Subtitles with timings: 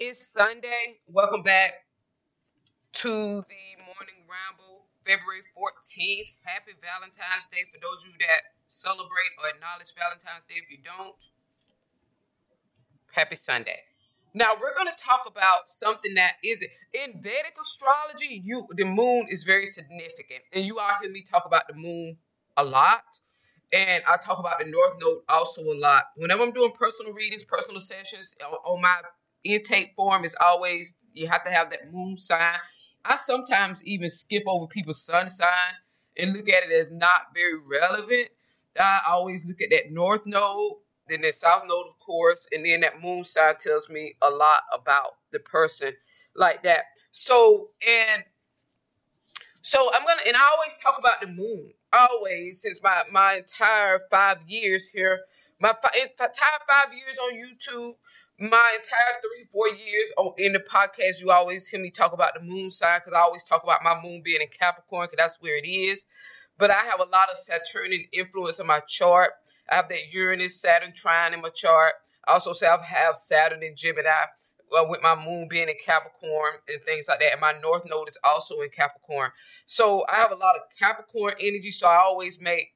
[0.00, 1.00] It's Sunday.
[1.08, 1.72] Welcome back
[3.02, 6.38] to the morning ramble, February 14th.
[6.44, 10.54] Happy Valentine's Day for those of you that celebrate or acknowledge Valentine's Day.
[10.54, 11.18] If you don't,
[13.10, 13.80] happy Sunday.
[14.34, 18.40] Now we're going to talk about something that is in Vedic astrology.
[18.44, 22.18] You, the moon is very significant, and you all hear me talk about the moon
[22.56, 23.02] a lot.
[23.72, 26.04] And I talk about the North Node also a lot.
[26.16, 29.00] Whenever I'm doing personal readings, personal sessions uh, on my
[29.54, 32.56] intake form is always you have to have that moon sign.
[33.04, 35.74] I sometimes even skip over people's sun sign
[36.16, 38.28] and look at it as not very relevant.
[38.78, 40.74] I always look at that north node,
[41.08, 44.60] then the south node, of course, and then that moon sign tells me a lot
[44.72, 45.92] about the person
[46.36, 46.84] like that.
[47.10, 48.22] So and
[49.62, 51.72] so I'm gonna and I always talk about the moon.
[51.92, 55.20] Always since my my entire five years here,
[55.58, 57.94] my fi- entire five years on YouTube
[58.38, 62.34] my entire three, four years on in the podcast, you always hear me talk about
[62.34, 65.42] the moon sign because I always talk about my moon being in Capricorn because that's
[65.42, 66.06] where it is.
[66.56, 69.30] But I have a lot of Saturnian influence in my chart.
[69.70, 71.94] I have that Uranus, Saturn trine in my chart.
[72.28, 76.54] I also say I have Saturn in Gemini uh, with my moon being in Capricorn
[76.68, 77.32] and things like that.
[77.32, 79.30] And my north node is also in Capricorn.
[79.66, 81.72] So I have a lot of Capricorn energy.
[81.72, 82.68] So I always make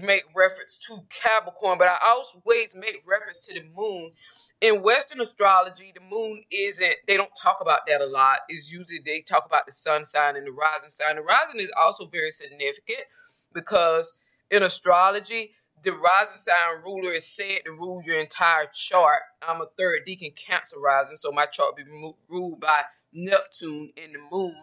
[0.00, 4.12] make reference to Capricorn, but I always make reference to the moon.
[4.60, 8.38] In Western astrology, the moon isn't, they don't talk about that a lot.
[8.48, 11.16] It's usually they talk about the sun sign and the rising sign.
[11.16, 13.04] The rising is also very significant
[13.52, 14.14] because
[14.50, 19.22] in astrology, the rising sign ruler is said to rule your entire chart.
[19.46, 21.84] I'm a third decan Cancer rising, so my chart be
[22.28, 22.82] ruled by
[23.12, 24.56] Neptune and the moon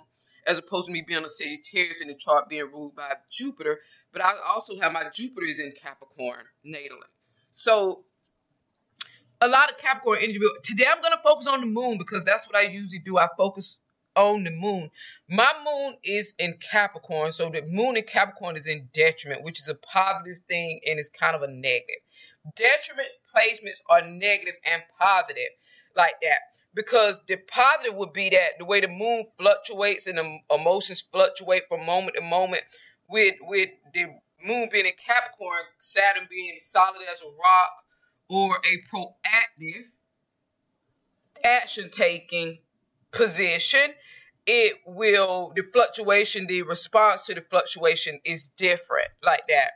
[0.50, 3.80] as opposed to me being a Sagittarius in the chart being ruled by Jupiter.
[4.12, 7.08] But I also have my Jupiter is in Capricorn natally.
[7.52, 8.04] So
[9.40, 10.40] a lot of Capricorn energy.
[10.64, 13.20] Today I'm going to focus on the moon because that's what I usually do.
[13.20, 13.78] I focus
[14.16, 14.90] on the moon.
[15.30, 19.70] My moon is in Capricorn, so the moon in Capricorn is in detriment, which is
[19.70, 22.02] a positive thing and it's kind of a negative.
[22.56, 25.52] Detriment placements are negative and positive
[25.96, 26.40] like that.
[26.74, 31.64] Because the positive would be that the way the moon fluctuates and the emotions fluctuate
[31.68, 32.64] from moment to moment
[33.10, 34.06] with with the
[34.46, 37.84] moon being in Capricorn, Saturn being solid as a rock
[38.30, 39.86] or a proactive
[41.44, 42.60] action taking
[43.12, 43.94] position
[44.46, 49.72] it will the fluctuation the response to the fluctuation is different like that.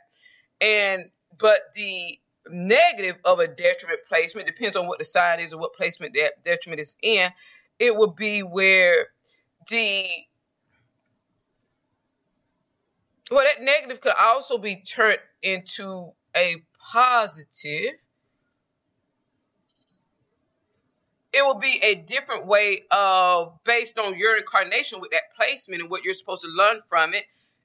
[0.60, 2.18] And but the
[2.50, 6.44] negative of a detriment placement depends on what the sign is or what placement that
[6.44, 7.30] detriment is in.
[7.78, 9.08] It would be where
[9.68, 10.06] the
[13.30, 16.56] well that negative could also be turned into a
[16.92, 17.94] positive.
[21.32, 25.90] It will be a different way of based on your incarnation with that placement and
[25.90, 27.24] what you're supposed to learn from it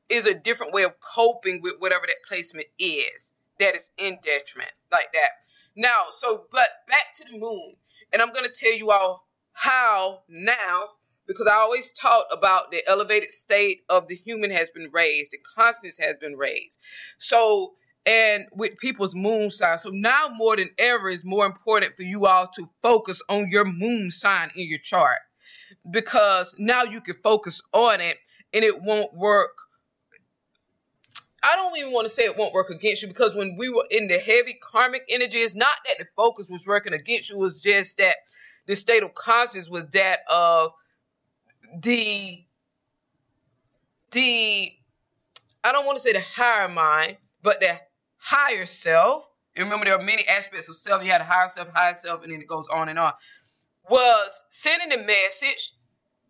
[0.10, 4.72] is a different way of coping with whatever that placement is that is in detriment
[4.92, 5.30] like that.
[5.76, 7.76] Now, so but back to the moon,
[8.12, 10.90] and I'm gonna tell you all how now
[11.28, 15.38] because I always taught about the elevated state of the human has been raised, the
[15.56, 16.80] consciousness has been raised.
[17.20, 17.74] So
[18.06, 19.78] and with people's moon sign.
[19.78, 23.66] So now more than ever is more important for you all to focus on your
[23.66, 25.20] moon sign in your chart
[25.92, 28.18] because now you can focus on it
[28.54, 29.56] and it won't work
[31.44, 33.86] I don't even want to say it won't work against you because when we were
[33.92, 37.40] in the heavy karmic energy, it's not that the focus was working against you, it
[37.40, 38.16] was just that
[38.68, 40.72] the state of consciousness was that of
[41.82, 42.44] the
[44.12, 44.72] the
[45.64, 47.80] I don't want to say the higher mind, but the
[48.18, 49.30] higher self.
[49.56, 51.04] And remember, there are many aspects of self.
[51.04, 53.14] You had a higher self, higher self, and then it goes on and on.
[53.90, 55.74] Was sending the message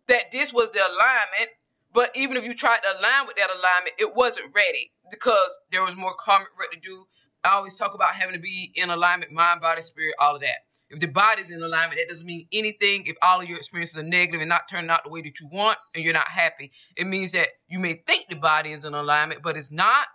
[0.08, 1.50] that this was the alignment,
[1.92, 5.84] but even if you tried to align with that alignment, it wasn't ready because there
[5.84, 7.04] was more karmic work to do.
[7.44, 10.58] I always talk about having to be in alignment, mind, body, spirit, all of that.
[10.90, 14.02] If the body's in alignment, that doesn't mean anything if all of your experiences are
[14.02, 16.72] negative and not turning out the way that you want and you're not happy.
[16.96, 20.08] It means that you may think the body is in alignment, but it's not.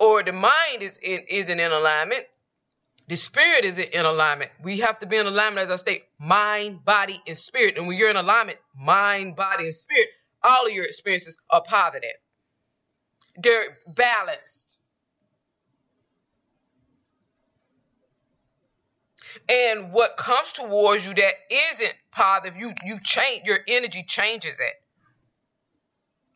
[0.00, 2.24] Or the mind is in isn't in alignment.
[3.10, 4.52] The spirit is in alignment.
[4.62, 7.78] We have to be in alignment, as I state, mind, body, and spirit.
[7.78, 10.08] And when you're in alignment, mind, body, and spirit,
[10.44, 12.12] all of your experiences are positive
[13.42, 14.78] they're balanced.
[19.48, 24.79] And what comes towards you that isn't positive, you you change your energy changes it.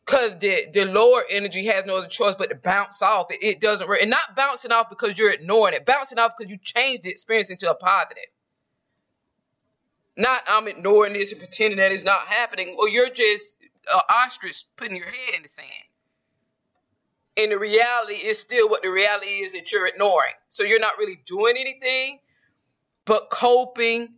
[0.05, 3.31] Cause the the lower energy has no other choice but to bounce off.
[3.31, 4.01] It, it doesn't work.
[4.01, 5.85] And not bouncing off because you're ignoring it.
[5.85, 8.25] Bouncing off because you changed the experience into a positive.
[10.15, 13.57] Not I'm ignoring this and pretending that it's not happening, or you're just
[13.91, 15.69] an ostrich putting your head in the sand.
[17.37, 20.33] And the reality is still what the reality is that you're ignoring.
[20.49, 22.19] So you're not really doing anything
[23.05, 24.15] but coping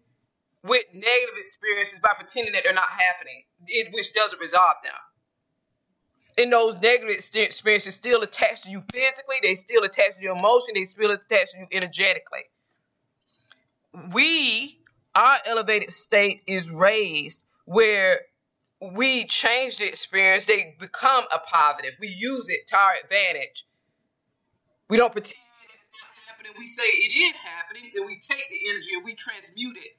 [0.64, 4.94] with negative experiences by pretending that they're not happening, it, which doesn't resolve them.
[6.38, 10.76] And those negative experiences still attach to you physically, they still attach to your emotion,
[10.76, 12.46] they still attach to you energetically.
[14.14, 14.80] We,
[15.16, 18.22] our elevated state is raised where
[18.80, 21.94] we change the experience, they become a positive.
[22.00, 23.66] We use it to our advantage.
[24.90, 26.54] We don't pretend it's not happening.
[26.58, 29.98] We say it is happening, and we take the energy and we transmute it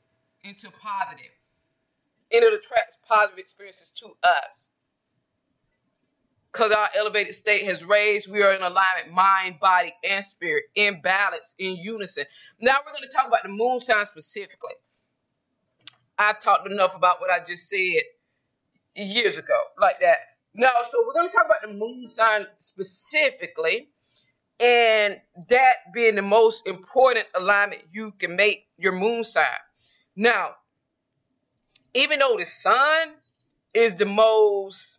[0.49, 1.33] into positive.
[2.33, 4.69] And it attracts positive experiences to us.
[6.59, 11.01] Because our elevated state has raised, we are in alignment, mind, body, and spirit, in
[11.01, 12.25] balance, in unison.
[12.61, 14.73] Now we're going to talk about the moon sign specifically.
[16.19, 18.03] I've talked enough about what I just said
[18.97, 20.17] years ago, like that.
[20.53, 23.91] Now, so we're going to talk about the moon sign specifically,
[24.59, 25.19] and
[25.49, 29.47] that being the most important alignment you can make your moon sign.
[30.17, 30.57] Now,
[31.95, 33.11] even though the sun
[33.75, 34.98] is the most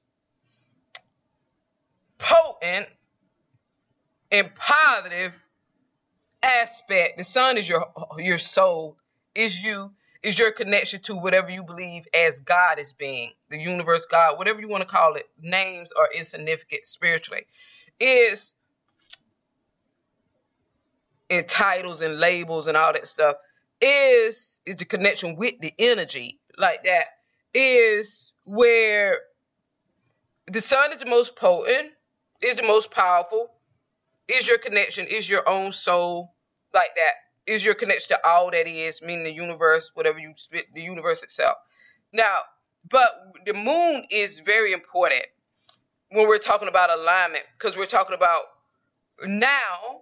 [2.20, 2.88] potent
[4.32, 5.48] and positive
[6.44, 8.98] aspect, the sun is your your soul,
[9.34, 9.94] is you.
[10.22, 14.60] Is your connection to whatever you believe as God is being, the universe, God, whatever
[14.60, 17.44] you want to call it, names are insignificant spiritually,
[18.02, 18.56] is
[21.30, 23.38] in titles and labels and all that stuff,
[23.80, 27.06] is is the connection with the energy like that,
[27.54, 29.20] is where
[30.52, 31.92] the sun is the most potent,
[32.42, 33.50] is the most powerful,
[34.28, 36.36] is your connection, is your own soul,
[36.74, 37.14] like that?
[37.52, 41.24] Is your connection to all that is, meaning the universe, whatever you spit, the universe
[41.24, 41.56] itself.
[42.14, 42.38] Now,
[42.88, 43.10] but
[43.46, 45.26] the moon is very important
[46.12, 48.42] when we're talking about alignment because we're talking about
[49.26, 50.02] now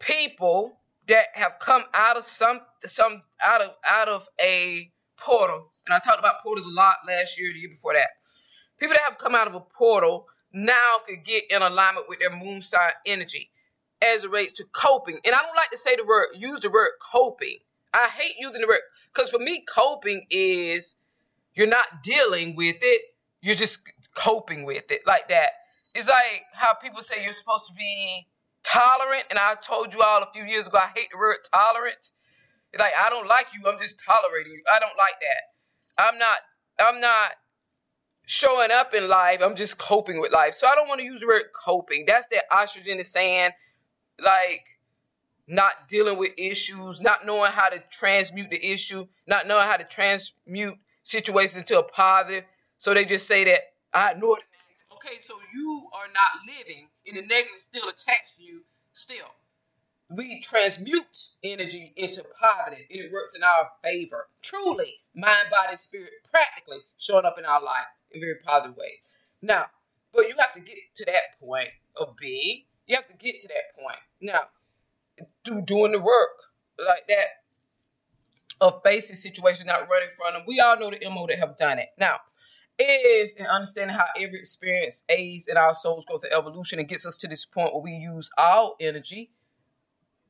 [0.00, 5.70] people that have come out of some some out of out of a portal.
[5.86, 8.08] And i talked about portals a lot last year the year before that
[8.78, 12.34] people that have come out of a portal now could get in alignment with their
[12.34, 13.50] moon sign energy
[14.02, 15.18] as it relates to coping.
[15.24, 17.58] And I don't like to say the word, use the word coping.
[17.92, 18.80] I hate using the word,
[19.12, 20.96] because for me, coping is
[21.54, 23.02] you're not dealing with it,
[23.40, 25.50] you're just coping with it like that.
[25.94, 28.28] It's like how people say you're supposed to be
[28.62, 32.12] tolerant, and I told you all a few years ago, I hate the word tolerant.
[32.72, 34.62] It's like I don't like you, I'm just tolerating you.
[34.72, 36.04] I don't like that.
[36.04, 36.38] I'm not,
[36.78, 37.32] I'm not
[38.28, 40.52] showing up in life, I'm just coping with life.
[40.52, 42.04] So I don't want to use the word coping.
[42.06, 43.50] That's that oxygen is saying
[44.22, 44.66] like
[45.46, 49.84] not dealing with issues, not knowing how to transmute the issue, not knowing how to
[49.84, 52.44] transmute situations into a positive.
[52.76, 53.60] So they just say that
[53.94, 54.42] I know it.
[54.92, 58.60] Okay, so you are not living, and the negative still attached to you.
[58.92, 59.32] Still,
[60.10, 64.26] we transmute energy into positive, and it works in our favor.
[64.42, 69.34] Truly, mind, body, spirit, practically showing up in our life in very positive ways.
[69.42, 69.66] Now,
[70.12, 71.68] but you have to get to that point
[72.00, 73.98] of being you have to get to that point.
[74.20, 74.40] Now,
[75.44, 76.42] through doing the work
[76.78, 77.26] like that
[78.60, 81.78] of facing situations not running from them, we all know the MO that have done
[81.78, 81.88] it.
[81.98, 82.16] Now,
[82.78, 87.06] is in understanding how every experience aids in our souls growth and evolution and gets
[87.06, 89.30] us to this point where we use our energy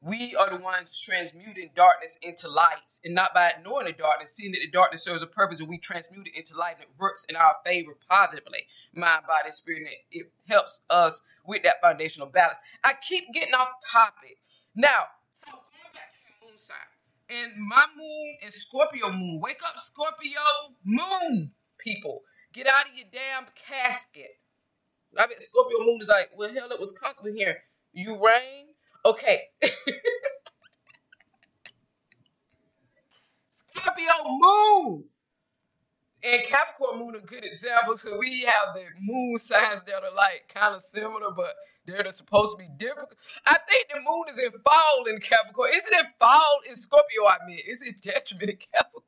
[0.01, 4.53] we are the ones transmuting darkness into light, and not by ignoring the darkness, seeing
[4.53, 7.25] that the darkness serves a purpose, and we transmute it into light, and it works
[7.29, 8.61] in our favor positively.
[8.95, 12.59] Mind, body, spirit, and it helps us with that foundational balance.
[12.85, 14.39] I keep getting off topic.
[14.77, 15.07] Now,
[15.45, 16.77] so going back to the moon sign,
[17.31, 19.41] and my moon is Scorpio moon.
[19.41, 20.41] Wake up, Scorpio
[20.85, 22.23] moon, people.
[22.53, 24.39] Get out of your damn casket.
[25.19, 27.59] I bet Scorpio moon is like, well, hell, it was comfortable here.
[27.93, 28.69] You rang
[29.05, 29.43] Okay.
[33.75, 35.05] Scorpio moon.
[36.21, 38.03] And Capricorn moon are good examples.
[38.03, 41.55] So we have the moon signs that are like kind of similar, but
[41.87, 43.15] they're supposed to be different.
[43.47, 45.71] I think the moon is in fall in Capricorn.
[45.75, 47.25] Is it in fall in Scorpio?
[47.27, 49.05] I mean, is it detriment in Capricorn?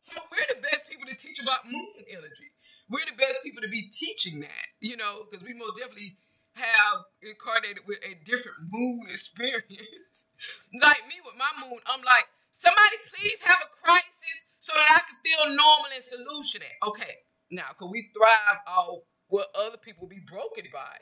[0.00, 2.50] So we're the best people to teach about moon energy.
[2.88, 6.16] We're the best people to be teaching that, you know, because we most definitely
[6.58, 10.26] have incarnated with a different moon experience.
[10.82, 15.00] like me with my moon, I'm like, somebody please have a crisis so that I
[15.06, 16.86] can feel normal and solution it.
[16.86, 17.14] Okay,
[17.50, 20.96] now, because we thrive off what other people be broken by.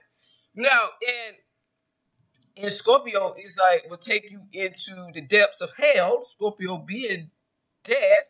[0.54, 1.36] Now, and
[2.56, 6.24] And Scorpio is like will take you into the depths of hell.
[6.24, 7.30] Scorpio being
[7.84, 8.26] death,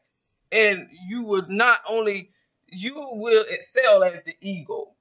[0.52, 2.30] and you would not only
[2.68, 4.95] you will excel as the eagle.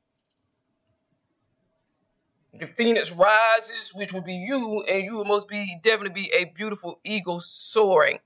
[2.59, 6.99] The phoenix rises, which will be you, and you most be definitely be a beautiful
[7.03, 8.19] eagle soaring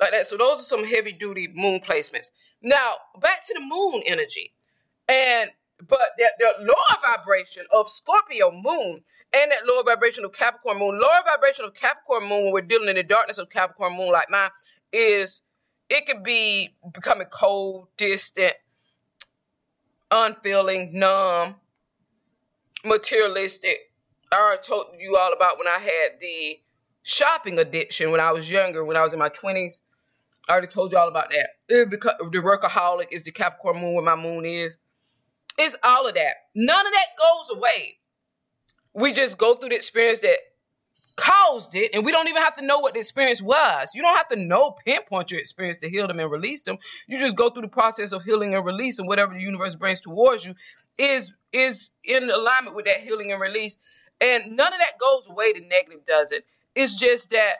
[0.00, 0.26] like that.
[0.26, 2.32] So those are some heavy duty moon placements.
[2.62, 4.52] Now back to the moon energy,
[5.08, 5.50] and
[5.88, 11.22] but the lower vibration of Scorpio moon and that lower vibration of Capricorn moon, lower
[11.24, 14.50] vibration of Capricorn moon when we're dealing in the darkness of Capricorn moon like mine
[14.92, 15.42] is
[15.88, 18.54] it could be becoming cold, distant,
[20.10, 21.56] unfeeling, numb,
[22.84, 23.78] materialistic.
[24.30, 26.60] I already told you all about when I had the
[27.02, 29.80] shopping addiction when I was younger, when I was in my 20s.
[30.48, 31.50] I already told you all about that.
[31.68, 34.76] It because the workaholic is the Capricorn moon where my moon is.
[35.58, 36.34] It's all of that.
[36.54, 37.98] None of that goes away.
[38.94, 40.36] We just go through the experience that
[41.16, 43.90] caused it, and we don't even have to know what the experience was.
[43.94, 46.78] You don't have to know pinpoint your experience to heal them and release them.
[47.06, 50.00] You just go through the process of healing and release, and whatever the universe brings
[50.00, 50.54] towards you
[50.98, 53.78] is is in alignment with that healing and release.
[54.20, 55.52] And none of that goes away.
[55.52, 56.44] The negative does it.
[56.74, 57.54] It's just that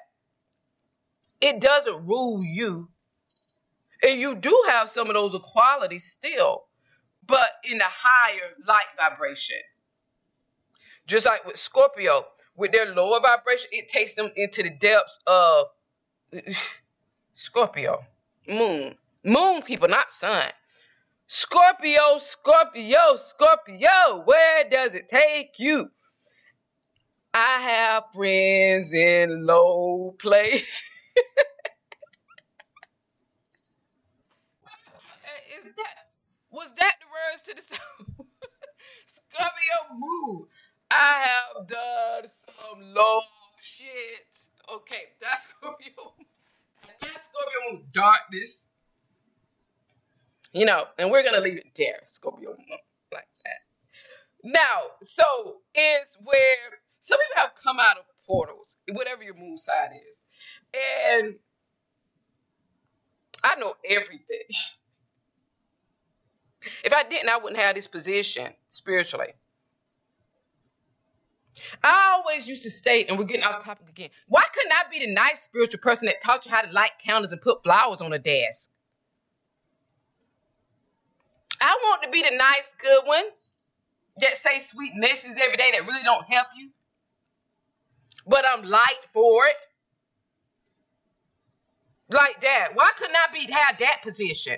[1.40, 2.88] it doesn't rule you.
[4.02, 6.64] And you do have some of those qualities still,
[7.26, 9.59] but in a higher light vibration.
[11.06, 12.25] Just like with Scorpio,
[12.56, 15.66] with their lower vibration, it takes them into the depths of
[17.32, 18.04] Scorpio,
[18.49, 18.94] moon,
[19.25, 20.50] moon people, not sun.
[21.26, 25.90] Scorpio, Scorpio, Scorpio, where does it take you?
[27.35, 30.82] I have friends in low place.
[35.59, 35.94] Is that
[36.50, 38.26] was that the words to the song?
[39.06, 40.47] Scorpio moon.
[40.90, 43.21] I have done some low
[43.61, 44.50] shit.
[44.75, 46.14] Okay, that's Scorpio.
[47.00, 47.85] That's Scorpio
[48.33, 48.67] Darkness.
[50.53, 52.79] You know, and we're gonna leave it there, Scorpio moon,
[53.12, 54.51] like that.
[54.51, 56.57] Now, so is where
[57.01, 60.21] some people have come out of portals, whatever your moon side is.
[60.75, 61.37] And
[63.43, 64.47] I know everything.
[66.85, 69.33] If I didn't, I wouldn't have this position spiritually.
[71.83, 74.11] I always used to state, and we're getting off topic again.
[74.29, 77.33] Why couldn't I be the nice spiritual person that taught you how to light candles
[77.33, 78.71] and put flowers on a desk?
[81.61, 83.25] I want to be the nice, good one
[84.19, 86.71] that say sweet messages every day that really don't help you.
[88.26, 89.57] But I'm light for it.
[92.11, 92.71] Like that.
[92.75, 94.57] Why couldn't I be have that position?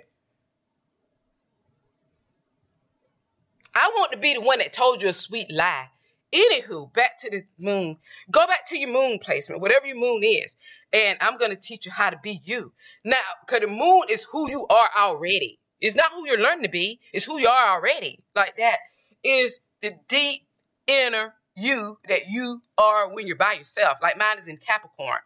[3.75, 5.89] I want to be the one that told you a sweet lie.
[6.33, 7.97] Anywho, back to the moon.
[8.31, 10.57] Go back to your moon placement, whatever your moon is.
[10.93, 12.73] And I'm to teach you how to be you.
[13.05, 15.61] Now, because the moon is who you are already.
[15.81, 18.25] It's not who you're learning to be, it's who you are already.
[18.35, 18.79] Like that
[19.23, 20.47] is the deep
[20.87, 23.99] inner you that you are when you're by yourself.
[24.03, 25.21] Like mine is in Capricorn.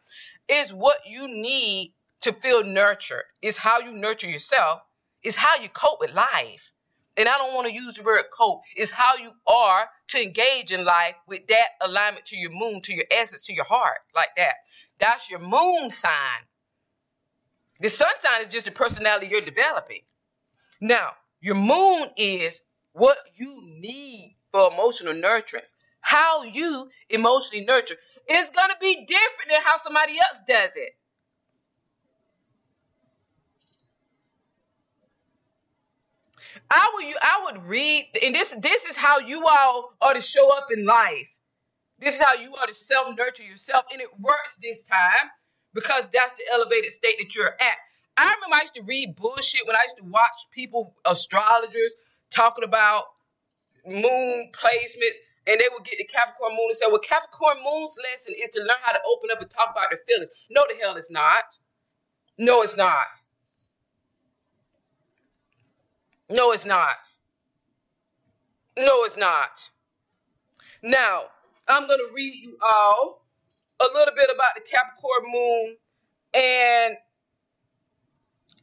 [0.49, 3.25] Is what you need to feel nurtured.
[3.40, 4.81] Is how you nurture yourself.
[5.23, 6.75] Is how you cope with life
[7.18, 10.72] and I don't want to use the word cope, is how you are to engage
[10.72, 14.28] in life with that alignment to your moon, to your essence, to your heart, like
[14.37, 14.54] that.
[14.98, 16.46] That's your moon sign.
[17.80, 20.00] The sun sign is just the personality you're developing.
[20.80, 21.10] Now,
[21.40, 22.60] your moon is
[22.92, 25.75] what you need for emotional nurturance.
[26.00, 27.96] How you emotionally nurture.
[28.30, 30.90] is going to be different than how somebody else does it.
[36.71, 40.57] I would I would read, and this this is how you all are to show
[40.57, 41.28] up in life.
[41.99, 45.31] This is how you are to self nurture yourself, and it works this time
[45.75, 47.76] because that's the elevated state that you're at.
[48.17, 51.95] I remember I used to read bullshit when I used to watch people, astrologers,
[52.31, 53.05] talking about
[53.87, 58.35] moon placements, and they would get the Capricorn moon and say, "Well, Capricorn moon's lesson
[58.38, 60.97] is to learn how to open up and talk about their feelings." No, the hell
[60.97, 61.45] it's not.
[62.38, 63.07] No, it's not.
[66.30, 67.16] No, it's not.
[68.76, 69.70] No, it's not.
[70.82, 71.23] Now,
[71.66, 73.26] I'm going to read you all
[73.80, 75.76] a little bit about the Capricorn moon
[76.35, 76.97] and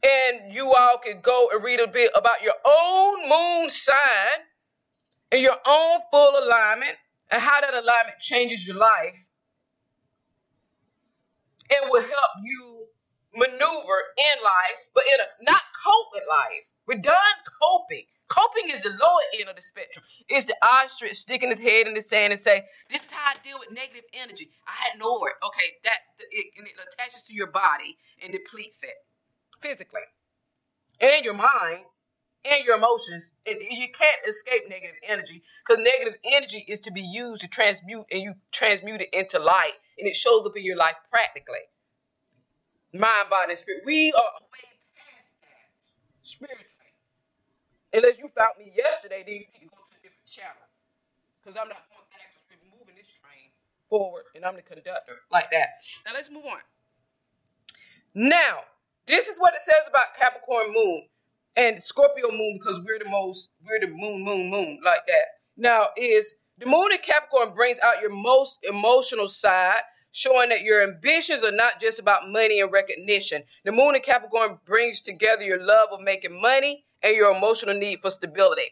[0.04, 4.44] and you all could go and read a bit about your own moon sign
[5.32, 6.96] and your own full alignment
[7.30, 9.30] and how that alignment changes your life
[11.74, 12.86] and will help you
[13.34, 16.66] maneuver in life, but in a not cope with life.
[16.86, 17.16] We're done
[17.60, 18.04] coping.
[18.28, 20.04] Coping is the lower end of the spectrum.
[20.28, 23.34] It's the ostrich sticking his head in the sand and say, "This is how I
[23.42, 24.50] deal with negative energy.
[24.66, 28.94] I ignore it." Okay, that it, and it attaches to your body and depletes it
[29.60, 30.02] physically
[31.00, 31.84] and your mind
[32.44, 33.32] and your emotions.
[33.46, 38.06] And you can't escape negative energy because negative energy is to be used to transmute
[38.10, 41.60] and you transmute it into light and it shows up in your life practically.
[42.92, 43.82] Mind, body, and spirit.
[43.84, 46.75] We are way past that.
[47.96, 50.68] Unless you found me yesterday, then you need to go to a different channel.
[51.40, 53.48] Because I'm not going back we're moving this train
[53.88, 55.80] forward and I'm the conductor like that.
[56.04, 56.60] Now let's move on.
[58.14, 58.68] Now,
[59.06, 61.06] this is what it says about Capricorn moon
[61.56, 65.40] and Scorpio moon because we're the most, we're the moon, moon, moon like that.
[65.56, 69.80] Now, is the moon in Capricorn brings out your most emotional side,
[70.12, 73.42] showing that your ambitions are not just about money and recognition.
[73.64, 78.00] The moon in Capricorn brings together your love of making money and your emotional need
[78.02, 78.70] for stability.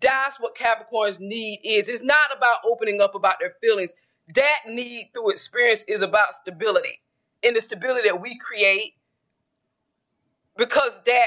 [0.00, 1.88] That's what Capricorn's need is.
[1.88, 3.94] It's not about opening up about their feelings.
[4.34, 7.00] That need through experience is about stability
[7.42, 8.94] and the stability that we create
[10.56, 11.26] because that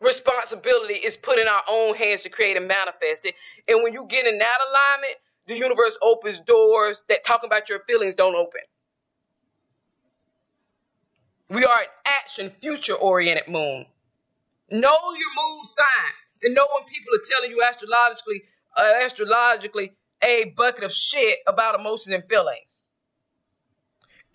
[0.00, 3.34] responsibility is put in our own hands to create and manifest it.
[3.68, 5.14] And when you get in that alignment,
[5.46, 8.60] the universe opens doors that talking about your feelings don't open.
[11.50, 13.86] We are an action, future oriented moon.
[14.70, 16.12] Know your moon sign.
[16.42, 18.42] And know when people are telling you astrologically,
[18.76, 19.92] uh, astrologically,
[20.22, 22.80] a bucket of shit about emotions and feelings.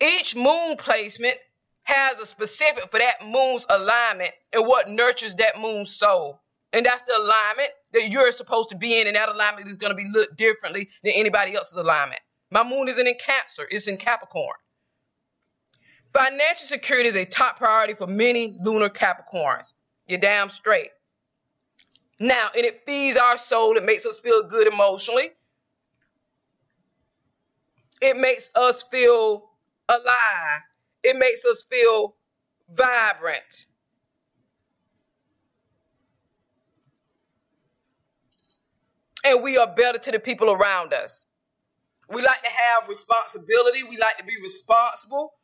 [0.00, 1.36] Each moon placement
[1.82, 6.40] has a specific for that moon's alignment and what nurtures that moon's soul.
[6.72, 9.90] And that's the alignment that you're supposed to be in, and that alignment is going
[9.90, 12.20] to be looked differently than anybody else's alignment.
[12.50, 14.56] My moon isn't in Cancer, it's in Capricorn.
[16.12, 19.72] Financial security is a top priority for many lunar Capricorns.
[20.10, 20.90] You're damn straight.
[22.20, 25.30] Now, and it feeds our soul, it makes us feel good emotionally.
[28.02, 29.50] It makes us feel
[29.88, 30.62] alive
[31.02, 32.16] it makes us feel
[32.70, 33.66] vibrant.
[39.24, 41.26] And we are better to the people around us.
[42.08, 43.82] We like to have responsibility.
[43.84, 45.34] We like to be responsible.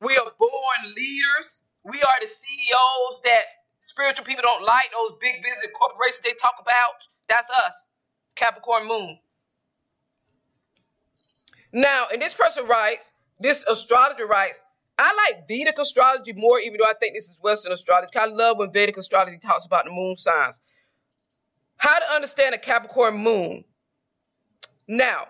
[0.00, 1.64] We are born leaders.
[1.84, 3.42] We are the CEOs that
[3.80, 7.06] spiritual people don't like, those big business corporations they talk about.
[7.28, 7.86] That's us,
[8.34, 9.18] Capricorn Moon.
[11.72, 14.64] Now, and this person writes, this astrologer writes,
[14.98, 18.10] I like Vedic astrology more, even though I think this is Western astrology.
[18.16, 20.60] I love when Vedic astrology talks about the moon signs.
[21.78, 23.64] How to understand a Capricorn moon.
[24.86, 25.28] Now,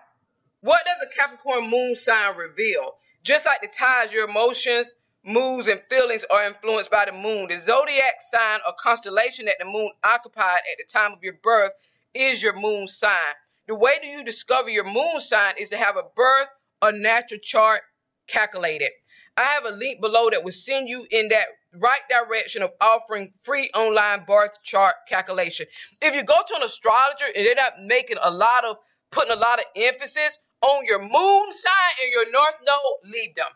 [0.63, 2.97] what does a Capricorn moon sign reveal?
[3.23, 7.49] Just like the ties, your emotions, moods, and feelings are influenced by the moon.
[7.49, 11.73] The zodiac sign or constellation that the moon occupied at the time of your birth
[12.15, 13.35] is your moon sign.
[13.67, 16.49] The way that you discover your moon sign is to have a birth
[16.83, 17.83] or natural chart
[18.27, 18.91] calculated.
[19.37, 23.33] I have a link below that will send you in that right direction of offering
[23.43, 25.67] free online birth chart calculation.
[26.03, 28.77] If you go to an astrologer and they're not making a lot of
[29.13, 33.47] putting a lot of emphasis on your moon sign and your north node, leave them.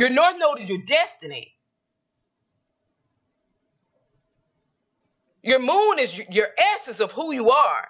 [0.00, 1.58] Your north node is your destiny.
[5.42, 7.88] Your moon is your essence of who you are.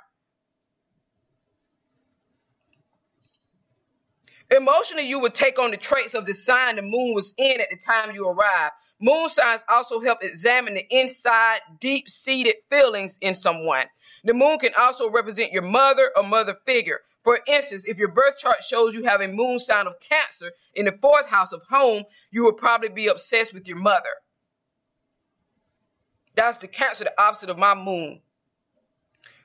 [4.56, 7.68] Emotionally, you would take on the traits of the sign the moon was in at
[7.70, 8.72] the time you arrived.
[9.00, 13.86] Moon signs also help examine the inside, deep seated feelings in someone.
[14.24, 16.98] The moon can also represent your mother or mother figure.
[17.22, 20.86] For instance, if your birth chart shows you have a moon sign of Cancer in
[20.86, 24.10] the fourth house of home, you will probably be obsessed with your mother.
[26.34, 28.20] That's the Cancer, the opposite of my moon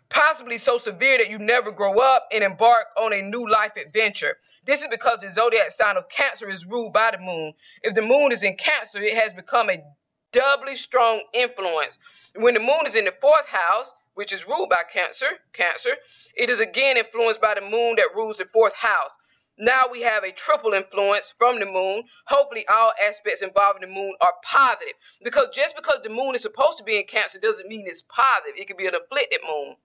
[0.09, 4.37] possibly so severe that you never grow up and embark on a new life adventure.
[4.65, 7.53] This is because the zodiac sign of Cancer is ruled by the moon.
[7.83, 9.83] If the moon is in Cancer, it has become a
[10.31, 11.97] doubly strong influence.
[12.35, 15.95] When the moon is in the fourth house, which is ruled by Cancer, Cancer,
[16.35, 19.17] it is again influenced by the moon that rules the fourth house.
[19.57, 22.03] Now we have a triple influence from the moon.
[22.27, 24.95] Hopefully, all aspects involving the moon are positive.
[25.23, 28.59] Because just because the moon is supposed to be in Cancer doesn't mean it's positive.
[28.59, 29.75] It could be an afflicted moon.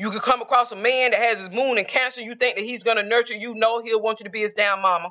[0.00, 2.22] You could come across a man that has his moon in cancer.
[2.22, 3.54] You think that he's going to nurture you.
[3.54, 5.10] No, he'll want you to be his damn mama.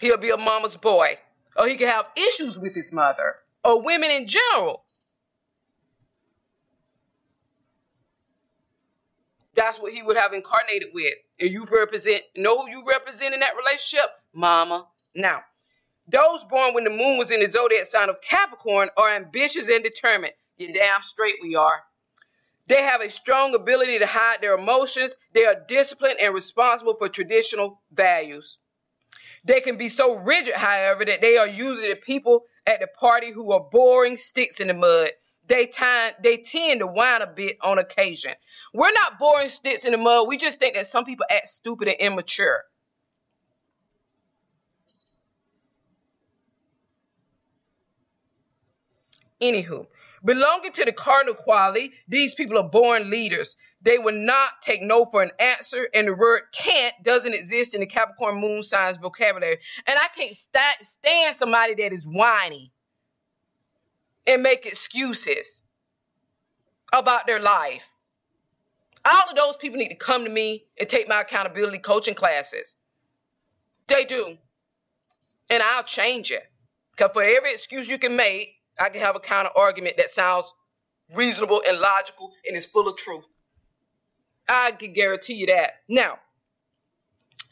[0.00, 1.18] He'll be a mama's boy.
[1.54, 3.34] Or he could have issues with his mother.
[3.62, 4.84] Or women in general.
[9.54, 11.12] That's what he would have incarnated with.
[11.40, 14.08] And you represent, know who you represent in that relationship?
[14.32, 14.86] Mama.
[15.14, 15.42] Now,
[16.08, 19.84] Those born when the moon was in the zodiac sign of Capricorn are ambitious and
[19.84, 20.32] determined.
[20.56, 21.82] You damn straight we are.
[22.66, 25.16] They have a strong ability to hide their emotions.
[25.32, 28.58] They are disciplined and responsible for traditional values.
[29.44, 33.32] They can be so rigid, however, that they are usually the people at the party
[33.32, 35.10] who are boring sticks in the mud.
[35.48, 35.68] They,
[36.22, 38.32] they tend to whine a bit on occasion.
[38.72, 40.28] We're not boring sticks in the mud.
[40.28, 42.62] We just think that some people act stupid and immature.
[49.40, 49.88] Anywho,
[50.24, 53.56] belonging to the cardinal quality, these people are born leaders.
[53.80, 57.80] They will not take no for an answer, and the word can't doesn't exist in
[57.80, 59.58] the Capricorn moon signs vocabulary.
[59.86, 62.72] And I can't st- stand somebody that is whiny
[64.26, 65.62] and make excuses
[66.92, 67.90] about their life.
[69.04, 72.76] All of those people need to come to me and take my accountability coaching classes.
[73.88, 74.38] They do.
[75.50, 76.44] And I'll change it.
[76.92, 80.52] Because for every excuse you can make, I can have a counter argument that sounds
[81.14, 83.26] reasonable and logical and is full of truth.
[84.48, 85.82] I can guarantee you that.
[85.88, 86.18] Now,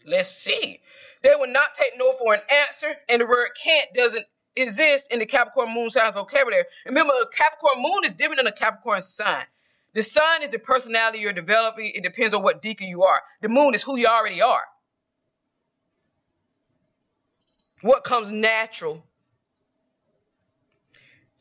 [0.07, 0.81] let's see.
[1.23, 4.25] They will not take no for an answer, and the word can't doesn't
[4.57, 6.65] exist in the Capricorn moon sign vocabulary.
[6.87, 9.45] Remember, a Capricorn moon is different than a Capricorn sign.
[9.93, 11.93] The sun is the personality you're developing.
[11.95, 13.23] It depends on what decan you are.
[13.43, 14.63] The moon is who you already are.
[17.83, 19.05] What comes natural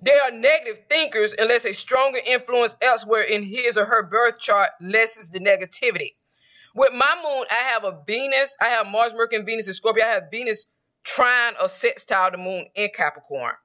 [0.02, 4.70] they are negative thinkers unless a stronger influence elsewhere in his or her birth chart
[4.80, 6.16] lessens the negativity.
[6.74, 10.06] With my moon, I have a Venus, I have Mars, Mercury, and Venus in Scorpio.
[10.06, 10.68] I have Venus
[11.04, 13.56] trine or sextile the moon in Capricorn.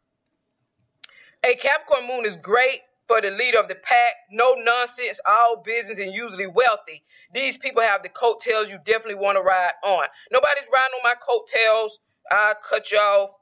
[1.45, 4.15] A Capricorn moon is great for the leader of the pack.
[4.31, 7.05] No nonsense, all business, and usually wealthy.
[7.33, 10.07] These people have the coattails you definitely want to ride on.
[10.33, 12.01] Nobody's riding on my coattails.
[12.31, 13.37] I cut you off.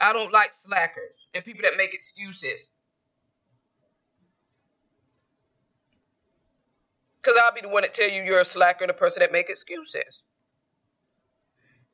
[0.00, 2.70] I don't like slackers and people that make excuses.
[7.22, 9.32] Because I'll be the one that tell you you're a slacker and a person that
[9.32, 10.22] make excuses.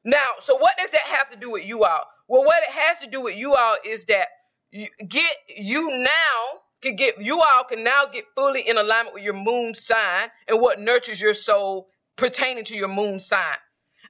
[0.05, 2.05] Now, so what does that have to do with you all?
[2.27, 4.27] Well, what it has to do with you all is that
[4.73, 9.23] you get you now can get you all can now get fully in alignment with
[9.23, 13.57] your moon sign and what nurtures your soul pertaining to your moon sign.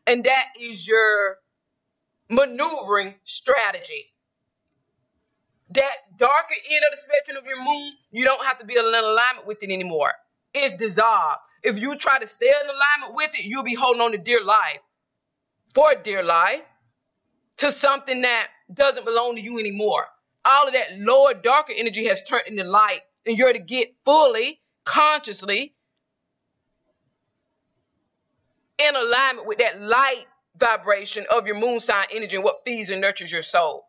[0.06, 1.36] And that is your
[2.30, 4.12] maneuvering strategy
[5.72, 8.84] that darker end of the spectrum of your moon, you don't have to be in
[8.84, 10.12] alignment with it anymore.
[10.52, 11.38] It's dissolved.
[11.62, 14.42] If you try to stay in alignment with it, you'll be holding on to dear
[14.44, 14.80] life,
[15.74, 16.62] for dear life,
[17.58, 20.06] to something that doesn't belong to you anymore.
[20.44, 24.60] All of that lower, darker energy has turned into light, and you're to get fully,
[24.84, 25.74] consciously
[28.78, 30.24] in alignment with that light
[30.56, 33.84] vibration of your moon sign energy and what feeds and nurtures your soul.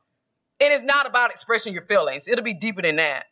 [0.61, 2.27] It is not about expressing your feelings.
[2.27, 3.25] It'll be deeper than that.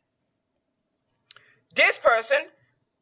[1.76, 2.40] This person,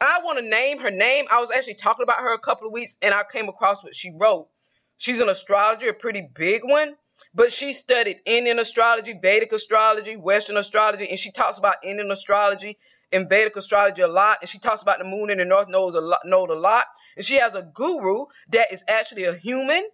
[0.01, 1.27] I want to name her name.
[1.31, 3.95] I was actually talking about her a couple of weeks and I came across what
[3.95, 4.49] she wrote.
[4.97, 6.97] She's an astrologer, a pretty big one,
[7.33, 12.77] but she studied Indian astrology, Vedic astrology, Western astrology, and she talks about Indian astrology
[13.13, 14.39] and Vedic astrology a lot.
[14.41, 16.87] And she talks about the moon in the north knows a lot, node a lot.
[17.15, 19.87] And she has a guru that is actually a human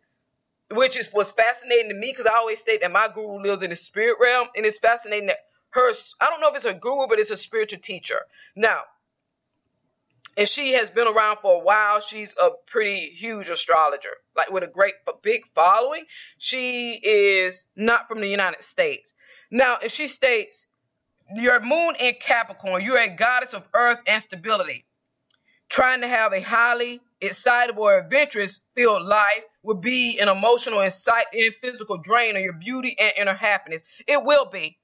[0.71, 3.69] which is what's fascinating to me because I always state that my guru lives in
[3.69, 5.37] the spirit realm, and it's fascinating that
[5.71, 8.21] her I don't know if it's a guru, but it's a spiritual teacher.
[8.55, 8.81] Now,
[10.35, 11.99] and she has been around for a while.
[11.99, 16.05] She's a pretty huge astrologer, like with a great big following.
[16.37, 19.13] She is not from the United States.
[19.51, 20.65] Now, and she states,
[21.35, 24.85] your moon in Capricorn, you're a goddess of earth and stability,
[25.69, 30.93] trying to have a highly excitable or adventurous filled life will be an emotional and,
[31.33, 33.83] and physical drain on your beauty and inner happiness.
[34.07, 34.77] It will be.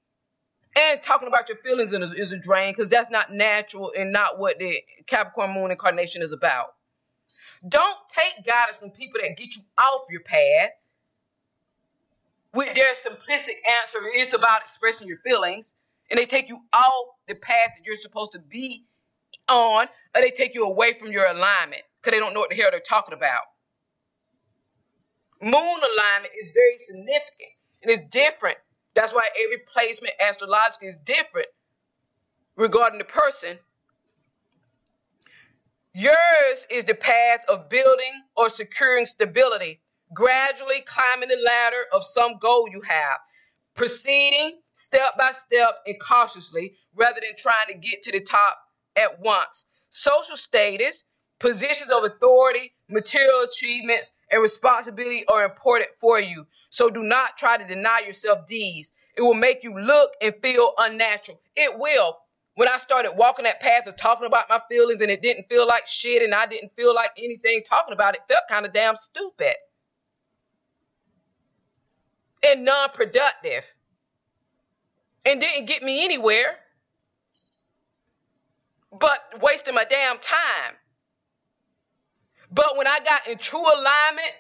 [0.76, 4.40] And talking about your feelings is, is a drain because that's not natural and not
[4.40, 6.74] what the Capricorn moon incarnation is about.
[7.68, 10.72] Don't take guidance from people that get you off your path
[12.54, 14.00] with their simplistic answer.
[14.14, 15.76] It's about expressing your feelings,
[16.10, 18.86] and they take you off the path that you're supposed to be
[19.50, 22.56] on, or they take you away from your alignment because they don't know what the
[22.56, 23.42] hell they're talking about.
[25.42, 27.52] Moon alignment is very significant
[27.84, 28.58] and it's different.
[28.96, 31.48] That's why every placement astrologically is different
[32.56, 33.60] regarding the person.
[35.94, 39.82] Yours is the path of building or securing stability,
[40.14, 43.20] gradually climbing the ladder of some goal you have,
[43.76, 48.58] proceeding step by step and cautiously rather than trying to get to the top
[48.96, 49.66] at once.
[49.90, 51.06] Social status
[51.40, 56.46] Positions of authority, material achievements, and responsibility are important for you.
[56.70, 58.92] So do not try to deny yourself these.
[59.16, 61.40] It will make you look and feel unnatural.
[61.56, 62.18] It will.
[62.56, 65.66] When I started walking that path of talking about my feelings and it didn't feel
[65.66, 68.98] like shit and I didn't feel like anything talking about it felt kind of damn
[68.98, 69.56] stupid
[72.44, 73.74] and non productive
[75.26, 76.58] and didn't get me anywhere
[78.92, 80.76] but wasting my damn time.
[82.52, 84.34] But when I got in true alignment,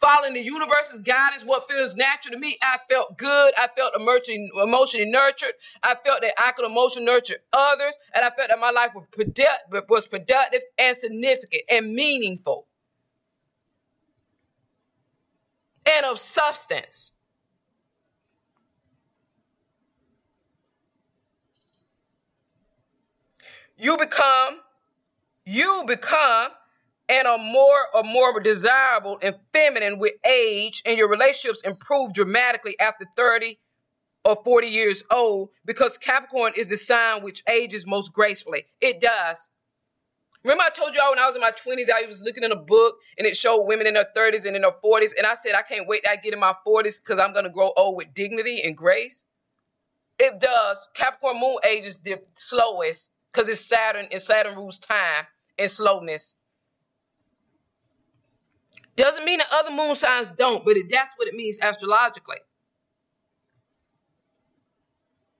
[0.00, 3.54] following the universe's guidance, what feels natural to me, I felt good.
[3.56, 5.52] I felt emotionally, nurtured.
[5.82, 7.98] I felt that I could emotionally nurture others.
[8.14, 12.66] And I felt that my life was productive and significant and meaningful
[15.86, 17.12] and of substance.
[23.76, 24.60] You become,
[25.44, 26.50] you become
[27.10, 32.78] and are more or more desirable and feminine with age, and your relationships improve dramatically
[32.78, 33.58] after 30
[34.24, 38.64] or 40 years old because Capricorn is the sign which ages most gracefully.
[38.80, 39.48] It does.
[40.44, 42.56] Remember, I told y'all when I was in my 20s, I was looking in a
[42.56, 45.12] book and it showed women in their 30s and in their 40s.
[45.18, 47.50] And I said, I can't wait I get in my 40s because I'm going to
[47.50, 49.24] grow old with dignity and grace.
[50.18, 50.88] It does.
[50.94, 55.26] Capricorn moon ages the slowest because it's Saturn and Saturn rules time
[55.58, 56.36] and slowness.
[59.00, 62.36] Doesn't mean that other moon signs don't, but it, that's what it means astrologically.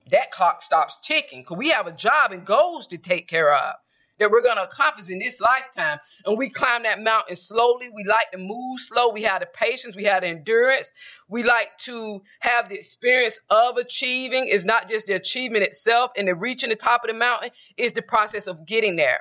[0.09, 3.75] That clock stops ticking because we have a job and goals to take care of
[4.17, 5.99] that we're going to accomplish in this lifetime.
[6.25, 7.87] And we climb that mountain slowly.
[7.93, 9.11] We like to move slow.
[9.11, 9.95] We have the patience.
[9.95, 10.91] We have the endurance.
[11.29, 14.47] We like to have the experience of achieving.
[14.47, 17.51] It's not just the achievement itself and the reaching the top of the mountain.
[17.77, 19.19] It's the process of getting there.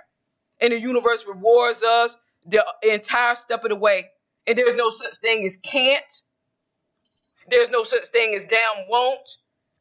[0.63, 4.09] And the universe rewards us the entire step of the way
[4.47, 6.23] and there's no such thing as can't.
[7.49, 9.29] There's no such thing as damn won't.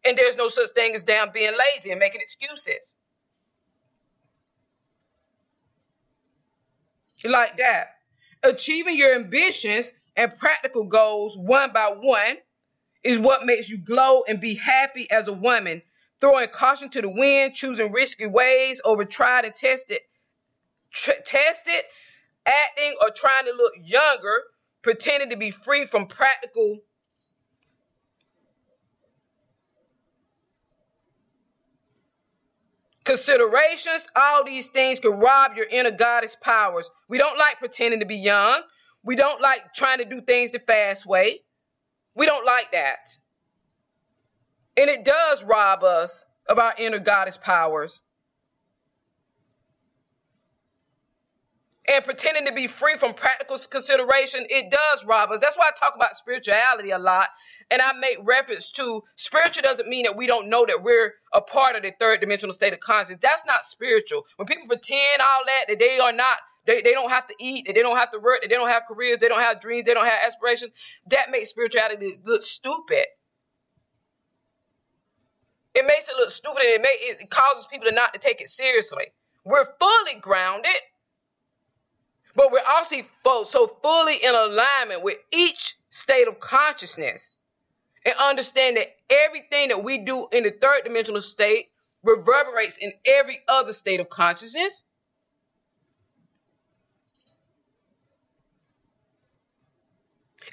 [0.05, 2.95] And there's no such thing as damn being lazy and making excuses.
[7.23, 7.95] Like that.
[8.43, 12.37] Achieving your ambitions and practical goals one by one
[13.03, 15.81] is what makes you glow and be happy as a woman.
[16.21, 19.99] Throwing caution to the wind, choosing risky ways over tried and tested,
[20.91, 21.83] tr- tested
[22.45, 24.43] acting or trying to look younger,
[24.81, 26.79] pretending to be free from practical
[33.09, 36.89] considerations, all these things can rob your inner goddess powers.
[37.09, 38.61] We don't like pretending to be young.
[39.03, 41.39] We don't like trying to do things the fast way.
[42.15, 42.99] We don't like that.
[44.77, 48.03] And it does rob us of our inner goddess powers.
[51.89, 55.39] And pretending to be free from practical consideration, it does rob us.
[55.39, 57.29] That's why I talk about spirituality a lot.
[57.71, 61.41] And I make reference to spiritual doesn't mean that we don't know that we're a
[61.41, 63.19] part of the third dimensional state of consciousness.
[63.21, 64.27] That's not spiritual.
[64.35, 67.65] When people pretend all that, that they are not, they, they don't have to eat,
[67.65, 69.85] that they don't have to work, that they don't have careers, they don't have dreams,
[69.85, 70.71] they don't have aspirations,
[71.09, 73.05] that makes spirituality look stupid.
[75.73, 78.41] It makes it look stupid and it, may, it causes people to not to take
[78.41, 79.05] it seriously.
[79.43, 80.75] We're fully grounded
[82.35, 82.95] but we're also
[83.45, 87.37] so fully in alignment with each state of consciousness
[88.05, 91.67] and understand that everything that we do in the third dimensional state
[92.03, 94.83] reverberates in every other state of consciousness.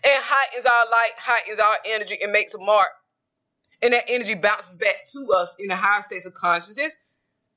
[0.05, 2.89] And heightens our light, heightens our energy, and makes a mark.
[3.83, 6.97] And that energy bounces back to us in the higher states of consciousness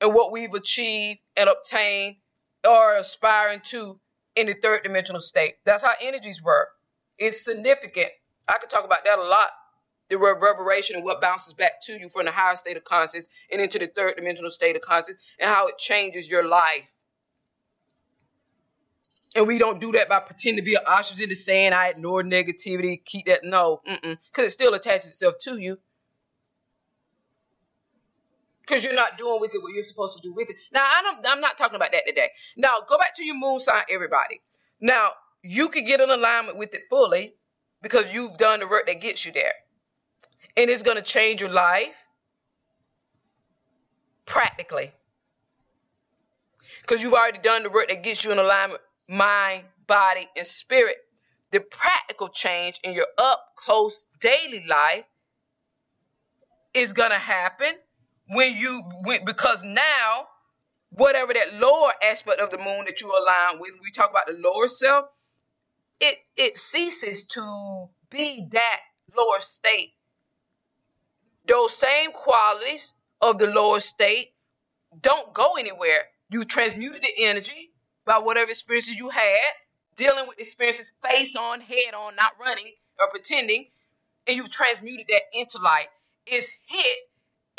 [0.00, 2.16] and what we've achieved and obtained
[2.66, 3.98] or aspiring to
[4.36, 5.54] in the third dimensional state.
[5.64, 6.68] That's how energies work.
[7.18, 8.08] It's significant.
[8.48, 9.50] I could talk about that a lot.
[10.08, 13.60] The reverberation and what bounces back to you from the higher state of consciousness and
[13.60, 16.94] into the third dimensional state of consciousness and how it changes your life.
[19.36, 21.74] And we don't do that by pretending to be an ostrich the sand.
[21.74, 23.44] I ignore negativity, keep that.
[23.44, 25.78] No, because it still attaches itself to you
[28.70, 30.56] because you're not doing with it what you're supposed to do with it.
[30.72, 32.28] Now, I don't, I'm not talking about that today.
[32.56, 34.40] Now, go back to your moon sign, everybody.
[34.80, 35.10] Now,
[35.42, 37.34] you can get in alignment with it fully
[37.82, 39.52] because you've done the work that gets you there.
[40.56, 42.06] And it's going to change your life
[44.24, 44.92] practically.
[46.82, 50.96] Because you've already done the work that gets you in alignment, mind, body, and spirit.
[51.50, 55.04] The practical change in your up close daily life
[56.72, 57.74] is going to happen
[58.30, 60.28] when you when, because now
[60.90, 64.38] whatever that lower aspect of the moon that you align with, we talk about the
[64.40, 65.06] lower self,
[66.00, 68.80] it it ceases to be that
[69.16, 69.94] lower state.
[71.46, 74.32] Those same qualities of the lower state
[75.00, 76.02] don't go anywhere.
[76.30, 77.72] You transmuted the energy
[78.04, 79.52] by whatever experiences you had,
[79.96, 83.66] dealing with experiences face on, head on, not running or pretending,
[84.28, 85.88] and you've transmuted that into light.
[86.26, 87.09] It's hit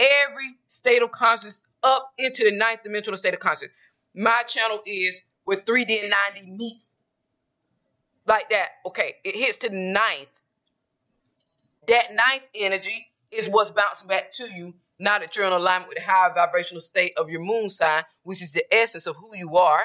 [0.01, 3.71] every state of consciousness up into the ninth dimensional state of consciousness.
[4.13, 6.97] My channel is where 3D and 9D meets
[8.25, 8.69] like that.
[8.85, 10.41] Okay, it hits to the ninth.
[11.87, 15.97] That ninth energy is what's bouncing back to you now that you're in alignment with
[15.97, 19.57] the higher vibrational state of your moon sign, which is the essence of who you
[19.57, 19.81] are.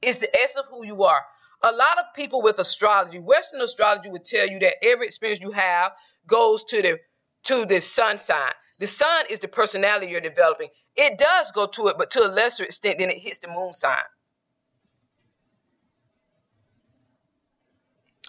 [0.00, 1.24] It's the essence of who you are.
[1.64, 5.52] A lot of people with astrology, Western astrology would tell you that every experience you
[5.52, 5.92] have
[6.26, 6.98] goes to the
[7.44, 8.52] to the sun sign.
[8.78, 10.68] The sun is the personality you're developing.
[10.96, 13.72] It does go to it, but to a lesser extent than it hits the moon
[13.72, 14.02] sign.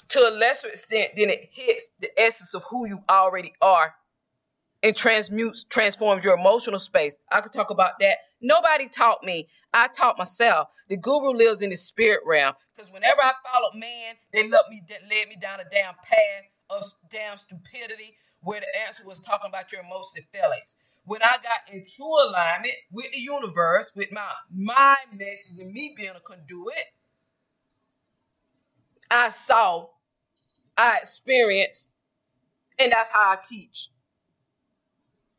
[0.09, 3.95] To a lesser extent than it hits the essence of who you already are
[4.83, 7.17] and transmutes, transforms your emotional space.
[7.31, 8.17] I could talk about that.
[8.41, 9.47] Nobody taught me.
[9.73, 10.67] I taught myself.
[10.89, 12.53] The guru lives in the spirit realm.
[12.75, 16.43] Because whenever I followed man, they led me, led me down a damn path
[16.77, 20.75] of damn stupidity where the answer was talking about your emotional feelings.
[21.05, 25.93] When I got in true alignment with the universe, with my my message and me
[25.95, 26.93] being a conduit,
[29.09, 29.87] I saw,
[30.77, 31.91] I experienced,
[32.79, 33.89] and that's how I teach.